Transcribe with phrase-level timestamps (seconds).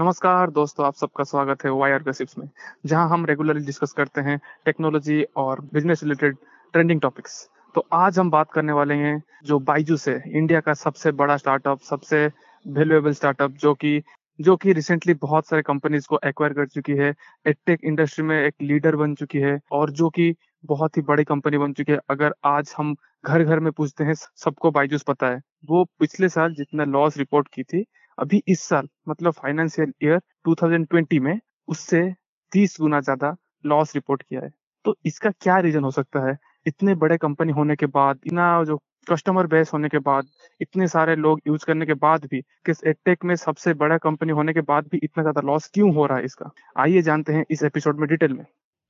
[0.00, 2.02] नमस्कार दोस्तों, आप सबका स्वागत है वाई आर
[2.38, 2.48] में,
[2.86, 6.36] जहाँ हम रेगुलरली डिस्कस करते हैं टेक्नोलॉजी और बिज़नेस रिलेटेड
[6.74, 7.34] ट्रेंडिंग टॉपिक्स
[7.74, 11.80] तो आज हम बात करने वाले हैं जो बाइजूस है इंडिया का सबसे बड़ा स्टार्टअप
[11.80, 12.24] सबसे
[12.66, 14.02] वैल्यूएबल स्टार्टअप जो कि
[14.38, 17.14] जो कि रिसेंटली बहुत सारे कंपनीज़ को एक्वायर कर चुकी है
[17.46, 21.58] एडटेक इंडस्ट्री में एक लीडर बन चुकी है, और जो कि बहुत ही बड़ी कंपनी
[21.58, 25.40] बन चुकी है। अगर आज हम घर घर में पूछते हैं, सबको बाइजूस पता है।
[25.70, 27.84] वो पिछले साल जितना लॉस रिपोर्ट की थी
[28.18, 31.38] अभी इस साल मतलब फाइनेंशियल ईयर 2020 में
[31.68, 32.14] उससे
[32.52, 34.50] 30 गुना ज़्यादा लॉस रिपोर्ट किया है।
[34.84, 36.38] तो इसका क्या रीजन हो सकता है?
[36.66, 40.26] इतने बड़े कंपनी होने के बाद, इतना जो कस्टमर बेस होने के बाद,
[40.60, 44.52] इतने सारे लोग यूज़ करने के बाद भी, किस एटेक में सबसे बड़ा कंपनी होने
[44.52, 46.50] के बाद भी इतना ज़्यादा लॉस क्यों हो रहा है इसका?
[46.78, 48.44] आइए जानते हैं इस एपिसोड में डिटेल में।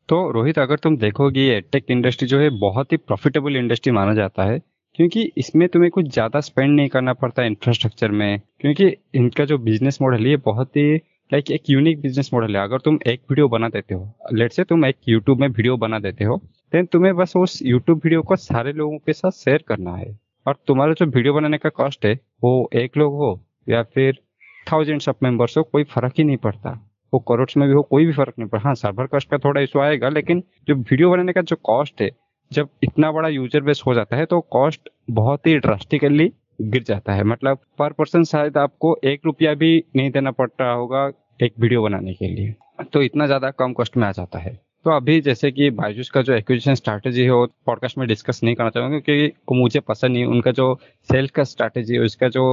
[0.09, 4.15] तो रोहित, अगर तुम देखोगे ये एटेक इंडस्ट्री जो है, बहुत ही प्रॉफिटेबल इंडस्ट्री माना
[4.15, 4.61] जाता है।
[4.99, 9.99] क्योंकि इसमें तुम्हें कुछ ज़्यादा स्पेंड नहीं करना पड़ता इंफ्रास्ट्रक्चर में। क्योंकि इनका जो बिज़नेस
[10.03, 10.95] मॉडल है बहुत ही
[11.31, 14.65] लाइक एक यूनिक बिज़नेस मॉडल है। अगर तुम एक वीडियो बना देते हो लेट से
[14.65, 16.37] तुम एक यूट्यूब में वीडियो बना देते हो
[16.73, 20.57] देन तुम्हें बस उस यूट्यूब वीडियो को सारे लोगों के साथ शेयर करना है। और
[20.67, 24.19] तुम्हारा जो वीडियो बनाने का कॉस्ट है, वो एक लोग हो, या फिर
[24.67, 26.71] थाउजेंड्स ऑफ़ मेंबर्स हो, कोई फ़र्क ही नहीं पड़ता।
[27.13, 29.61] वो करोड़ में भी हो, कोई भी फ़र्क नहीं पड़ता। हाँ सर्वर कॉस्ट का थोड़ा
[29.61, 32.11] इशू आएगा, लेकिन जो वीडियो बनाने का जो कॉस्ट है
[32.53, 36.31] जब इतना बड़ा यूज़र बेस हो जाता है तो कॉस्ट बहुत ही ड्रास्टिकली
[36.63, 40.73] गिर जाता है। मतलब पर पर्सन शायद आपको एक रुपया भी नहीं देना पड़ रहा
[40.73, 42.55] होगा एक वीडियो बनाने के लिए।
[42.93, 46.23] तो इतना ज़्यादा कम कॉस्ट में आ जाता है। तो अभी जैसे कि बायजूस का
[46.23, 50.25] जो एक्विजिशन स्ट्रैटेजी है, वो पॉडकास्ट में डिस्कस नहीं करना चाहूँगा, क्योंकि मुझे पसंद नहीं
[50.27, 52.45] उनका जो सेल्स का स्ट्रैटेजी है, उसका जो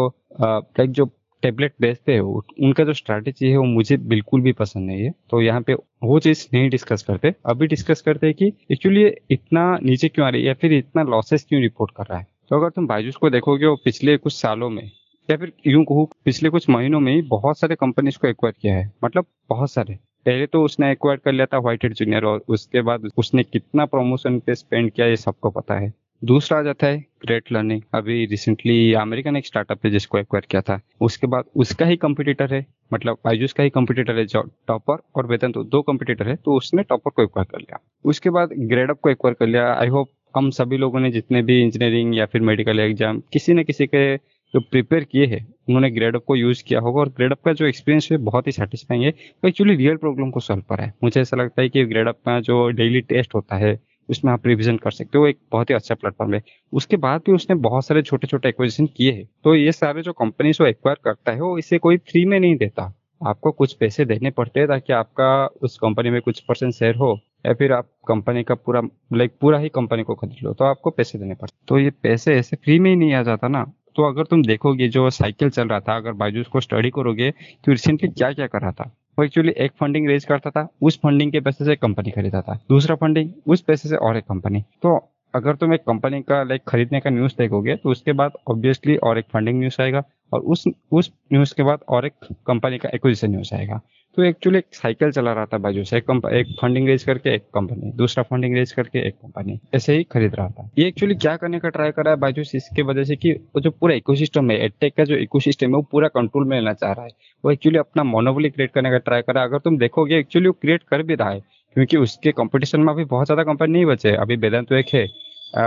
[0.42, 1.06] लाइक जो
[1.43, 5.41] टेबलेट बेचते हैं उनका जो स्ट्रैटेजी है वो मुझे बिल्कुल भी पसंद नहीं है। तो
[5.41, 10.09] यहाँ पे वो चीज़ नहीं डिस्कस करते। अभी डिस्कस करते हैं कि एक्चुअली इतना नीचे
[10.09, 12.27] क्यों आ रही है या फिर इतना लॉसेस क्यों रिपोर्ट कर रहा है?
[12.49, 14.83] तो अगर तुम बाइजूस को देखोगे वो पिछले कुछ सालों में,
[15.30, 18.75] या फिर यूँ कहूँ, पिछले कुछ महीनों में ही बहुत सारे कंपनीज़ को एक्वायर किया
[18.75, 22.43] है। मतलब बहुत सारे। पहले तो उसने एक्वायर कर लिया था व्हाइट हेड जूनियर और
[22.47, 26.88] उसके बाद उसने कितना प्रमोशन पे स्पेंड किया ये सबको पता है। दूसरा आ जाता
[26.88, 31.45] है ग्रेट लर्निंग अभी रिसेंटली अमेरिकन एक स्टार्टअप है जिसको एक्वायर किया था। उसके बाद
[31.55, 35.82] उसका ही कंपटीटर है। मतलब बाइजूस का ही कंपटीटर है टॉपर और वेतन तो दो
[35.82, 39.48] कंपटीटर है तो उसने टॉपर को एक्वायर कर लिया। उसके बाद ग्रेडअप को एक्वायर कर
[39.48, 43.54] लिया। आई होप हम सभी लोगों ने जितने भी इंजीनियरिंग या फिर मेडिकल एग्ज़ाम किसी
[43.54, 44.16] न किसी के
[44.54, 48.08] जो प्रिपेयर किए हैं, उन्होंने ग्रेडअप को यूज़ किया होगा। और ग्रेडअप का जो एक्सपीरियंस
[48.11, 49.14] है, बहुत ही सेटिस्फाइंग है।
[49.45, 52.67] एक्चुअली रियल प्रॉब्लम को सॉल्व कर है। मुझे ऐसा लगता है कि ग्रेडअप का जो
[52.72, 53.73] डेली टेस्ट होता है
[54.10, 56.42] उसमें आप रिविजन कर सकते हो, एक बहुत ही अच्छा प्लेटफॉर्म है।
[56.73, 60.14] उसके बाद भी उसने बहुत सारे छोटे छोटे एक्विजिशन किए हैं। तो ये सारे जो
[60.14, 64.06] कंपनीज़ वो एक्वायर करता है, वो इसे कोई फ्री में नहीं देता। आपको कुछ पैसे
[64.06, 67.90] देने पड़ते हैं ताकि आपका उस कंपनी में कुछ परसेंट शेयर हो, या फिर आप
[68.08, 68.82] कंपनी का पूरा
[69.14, 72.36] लाइक पूरा ही कंपनी को खरीद लो तो आपको पैसे देने पड़ते तो ये पैसे
[72.36, 73.66] ऐसे फ्री में ही नहीं आ जाता ना।
[73.97, 77.71] तो अगर तुम देखोगे जो साइकिल चल रहा था, अगर बाइजूस को स्टडी करोगे तो
[77.71, 78.91] रिसेंटली क्या क्या कर रहा था?
[79.17, 82.59] वो एक्चुअली एक फंडिंग रेज करता था, उस फंडिंग के पैसे से कंपनी खरीदा था।
[82.69, 84.97] दूसरा फंडिंग उस पैसे से और एक कंपनी तो
[85.33, 89.17] अगर तुम एक कंपनी का लाइक खरीदने का न्यूज़ देखोगे तो उसके बाद ऑब्वियसली और
[89.17, 90.03] एक फंडिंग न्यूज़ आएगा
[90.33, 92.14] और उस उस न्यूज़ के बाद और एक
[92.47, 93.79] कंपनी का एक्विजिशन न्यूज़ आएगा।
[94.17, 97.44] तो एक्चुअली एक साइकिल चला रहा था बाजू से। एक, एक फंडिंग रेज करके एक
[97.54, 101.36] कंपनी दूसरा फंडिंग रेज करके एक कंपनी ऐसे ही खरीद रहा था। ये एक्चुअली क्या
[101.38, 104.52] करने का ट्राई कर रहा है बाजूस इसके वजह से कि वो जो पूरा इकोसिस्टम
[104.52, 107.11] है एडटेक का जो इकोसिस्टम है वो पूरा कंट्रोल में लेना चाह रहा है।
[107.44, 110.48] वो एक्चुअली अपना मोनोबली क्रिएट करने का ट्राई कर रहा है। अगर तुम देखोगे एक्चुअली
[110.48, 111.39] वो क्रिएट कर भी रहा है
[111.76, 115.08] क्योंकि उसके कॉम्पिटिशन में अभी बहुत ज़्यादा कंपनी नहीं बचे। अभी वेदांत एक है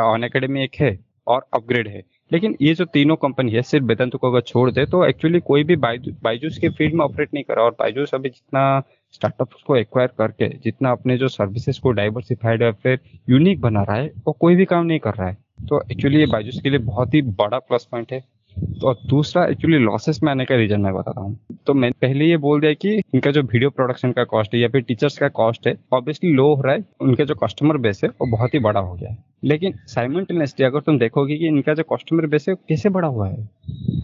[0.00, 4.16] ऑन अकेडमी एक है और अपग्रेड है। लेकिन ये जो तीनों कंपनी है, सिर्फ़ बेदंत
[4.16, 7.62] को अगर छोड़ दे तो एक्चुअली कोई भी बाइजूस के फ़ील्ड में ऑपरेट नहीं करा।
[7.62, 8.82] और बाइजूस अभी जितना
[9.12, 12.98] स्टार्टअप को एक्वायर करके, जितना अपने जो सर्विसेज़ को डाइवर्सिफाइड या फिर
[13.30, 15.36] यूनिक बना रहा है, वो कोई भी काम नहीं कर रहा है।
[15.68, 18.22] तो एक्चुअली ये बाइजूस के लिए बहुत ही बड़ा प्लस पॉइंट है।
[18.56, 22.36] तो दूसरा एक्चुअली लॉसेस में आने का रीजन मैं बताता हूँ। तो मैं पहले ये
[22.36, 25.66] बोल दिया कि इनका जो वीडियो प्रोडक्शन का कॉस्ट है या फिर टीचर्स का कॉस्ट
[25.66, 28.80] है ऑब्वियसली लो हो रहा है, उनका जो कस्टमर बेस है, वो बहुत ही बड़ा
[28.80, 32.88] हो गया है। लेकिन साइमल्टेनियसली अगर तुम देखोगे कि इनका जो कस्टमर बेस है कैसे
[32.88, 33.48] बड़ा हुआ है?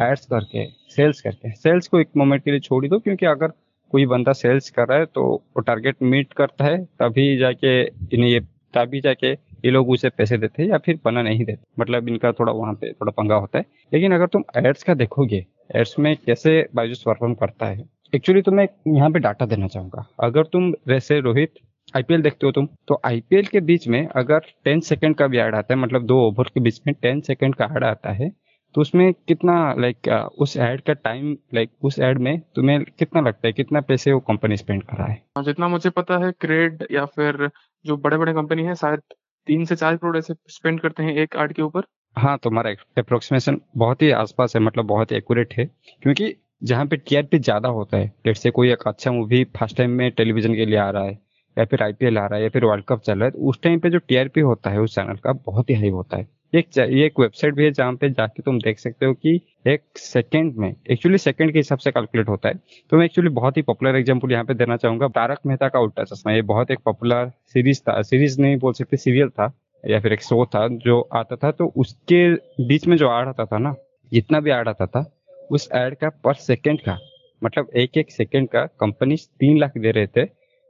[0.02, 3.52] एड्स करके सेल्स करके। सेल्स को एक मोमेंट के लिए छोड़ दो, क्योंकि अगर
[3.92, 8.28] कोई बंदा सेल्स कर रहा है तो वो टारगेट मीट करता है, तभी जाके इन्हें
[8.28, 8.40] ये,
[8.74, 9.32] तभी जाके
[9.66, 11.62] ये लोग उसे पैसे देते हैं या फिर बना नहीं देते?
[11.80, 15.44] मतलब इनका थोड़ा वहाँ पे थोड़ा पंगा होता है। लेकिन अगर तुम एड्स का देखोगे
[15.76, 17.84] एड्स में कैसे बाइजूस परफॉर्म करता है?
[18.14, 21.54] एक्चुअली तो मैं यहाँ पे डाटा देना चाहूँगा। अगर तुम वैसे रोहित
[21.94, 25.54] आईपीएल देखते हो तुम तो आईपीएल के बीच में अगर टेन सेकंड का भी ऐड
[25.54, 28.30] आता है मतलब दो ओवर के बीच में टेन सेकंड का ऐड आता है
[28.74, 30.08] तो उसमें कितना लाइक
[30.38, 33.52] उस एड का टाइम लाइक उस एड में तुम्हें कितना लगता है?
[33.52, 35.22] कितना पैसे वो कंपनी स्पेंड कर रहा है?
[35.36, 37.48] हाँ, जितना मुझे पता है क्रेड या फिर
[37.84, 39.00] जो बड़े बड़े कंपनी है शायद
[39.46, 41.82] तीन से चार करोड़ ऐसे स्पेंड करते हैं एक आर्ट के ऊपर?
[42.16, 45.64] हाँ तुम्हारा अप्रोक्सीमेशन बहुत ही आसपास है मतलब बहुत एक्यूरेट है।
[46.02, 49.90] क्योंकि जहाँ पे टीआरपी ज़्यादा होता है लेट से कोई एक अच्छा मूवी फ़र्स्ट टाइम
[49.92, 51.18] में टेलीविज़न के लिए आ रहा है,
[51.56, 53.60] या फिर आईपीएल आ रहा है, या फिर वर्ल्ड कप चल रहा है तो उस
[53.62, 56.66] टाइम पे जो टीआरपी होता है, उस चैनल का बहुत ही हाई होता है। एक
[56.78, 60.56] ये एक वेबसाइट भी है जहाँ पे जाके तुम देख सकते हो कि एक सेकंड
[60.56, 62.54] में एक्चुअली सेकंड के हिसाब से कैलकुलेट होता है।
[62.90, 66.04] तो मैं एक्चुअली बहुत ही पॉपुलर एग्जांपल यहाँ पे देना चाहूँगा। तारक मेहता का उल्टा
[66.04, 69.52] चश्मा। ये बहुत एक पॉपुलर सीरीज़ था। सीरीज़ नहीं बोल सकते सीरियल था,
[69.84, 72.34] या फिर एक शो था जो आता था। तो उसके
[72.66, 73.74] बीच में जो आड़ आता था ना,
[74.12, 75.04] जितना भी आड़ आता था,
[75.50, 76.98] उस एड का पर सेकेंड का
[77.42, 80.24] मतलब एक एक सेकेंड का कंपनी तीन लाख दे रहे थे।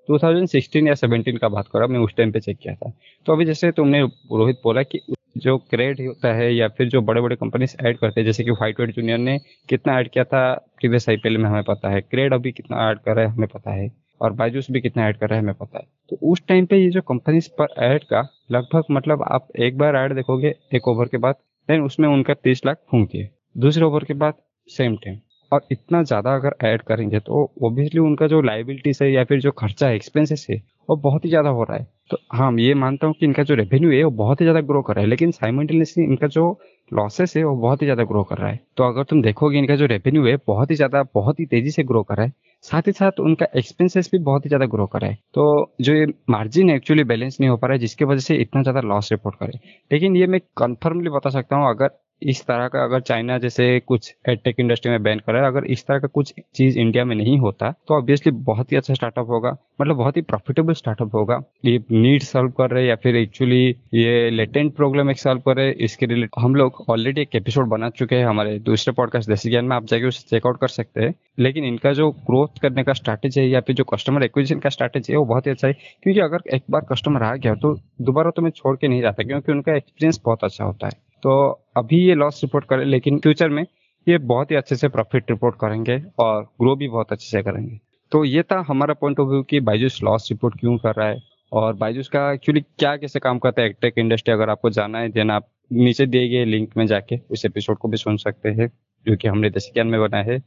[0.08, 2.93] 2016 या 17 का बात करा, मैं उस टाइम पे चेक किया था।
[3.26, 5.00] तो अभी जैसे तुमने रोहित बोला कि
[5.37, 8.50] जो क्रेड होता है या फिर जो बड़े बड़े कंपनीज़ ऐड करते हैं, जैसे कि
[8.50, 9.38] व्हाइट वेट जूनियर ने
[9.69, 13.17] कितना ऐड किया था प्रीवियस आईपीएल में हमें पता है। क्रेड अभी कितना ऐड कर
[13.17, 15.79] रहा है हमें पता है। और बायजूस भी कितना ऐड कर रहा है हमें पता
[15.79, 19.79] है। तो उस टाइम पे ये जो कंपनीज़ पर ऐड का लगभग मतलब आप एक
[19.79, 21.35] बार ऐड देखोगे, एक ओवर के बाद
[21.69, 23.11] देन उसमें उनका तीस लाख फूंक
[23.59, 24.35] दूसरे ओवर के बाद
[24.69, 25.17] सेम टाइम
[25.53, 29.51] और इतना ज़्यादा अगर ऐड करेंगे तो ओबियसली उनका जो लाइबिलिटीज है या फिर जो
[29.51, 33.07] खर्चा है एक्सपेंसेस है, वो बहुत ही ज़्यादा हो रहा है। तो हाँ ये मानता
[33.07, 35.31] हूँ कि इनका जो रेवेन्यू है, वो बहुत ही ज़्यादा ग्रो कर रहा है, लेकिन
[35.31, 36.59] साइमल्टेनियसली इनका जो
[36.93, 39.77] लॉसेस है, वो बहुत ही ज़्यादा ग्रो कर रहा है। तो अगर तुम देखोगे, इनका
[39.77, 42.33] जो रेवेन्यू है, बहुत ही ज़्यादा, बहुत ही तेज़ी से ग्रो कर रहा है।
[42.65, 45.95] साथ ही साथ उनका एक्सपेंसेस भी बहुत ही ज़्यादा ग्रो कर रहा है। तो जो
[45.95, 49.13] ये मार्जिन एक्चुअली बैलेंस नहीं हो पा रहा है, जिसकी वजह से इतना ज़्यादा लॉस
[49.13, 49.59] रिपोर्ट करे।
[49.91, 51.91] लेकिन ये मैं कंफर्मली बता सकता हूँ, अगर
[52.23, 55.85] इस तरह का अगर चाइना जैसे कुछ एडटेक इंडस्ट्री में बैन कर है अगर इस
[55.87, 59.57] तरह का कुछ चीज़ इंडिया में नहीं होता तो ऑब्वियसली बहुत ही अच्छा स्टार्टअप होगा
[59.81, 63.65] मतलब बहुत ही प्रॉफिटेबल स्टार्टअप होगा। ये नीड सॉल्व कर रहे या फिर एक्चुअली
[63.95, 67.91] ये लेटेंट प्रॉब्लम एक सॉल्व कर रहे इसके रिलेटेड हम लोग ऑलरेडी एक एपिसोड बना
[67.91, 71.15] चुके हैं हमारे दूसरे पॉडकास्ट देसी ज्ञान में, आप जाके उसे चेकआउट कर सकते हैं।
[71.39, 75.12] लेकिन इनका जो ग्रोथ करने का स्ट्रैटेजी है या फिर जो कस्टमर एक्विजिशन का स्ट्रैटेजी
[75.12, 75.73] है, वो बहुत ही अच्छा है,
[76.03, 79.23] क्योंकि अगर एक बार कस्टमर आ गया तो दोबारा तो मैं छोड़ के नहीं जाता,
[79.23, 83.49] क्योंकि उनका एक्सपीरियंस बहुत अच्छा होता है। तो अभी ये लॉस रिपोर्ट करें, लेकिन फ्यूचर
[83.49, 83.65] में
[84.07, 87.79] ये बहुत ही अच्छे से प्रॉफिट रिपोर्ट करेंगे और ग्रो भी बहुत अच्छे से करेंगे।
[88.13, 91.23] तो ये था हमारा पॉइंट ऑफ़ व्यू कि बाइजूस लॉस रिपोर्ट क्यों कर रहा है
[91.53, 95.09] और बाइजूस का एक्चुअली क्या कैसे काम करता है टेक इंडस्ट्री अगर आपको जाना है
[95.09, 98.71] देन आप नीचे दिए गए लिंक में जाके उस एपिसोड को भी सुन सकते हैं,
[99.07, 100.39] जो कि हमने ज्ञान में बनाया है।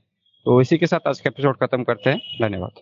[0.46, 2.82] तो इसी के साथ आज का एपिसोड खत्म करते हैं। धन्यवाद।